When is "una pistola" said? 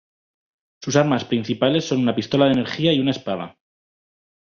1.99-2.45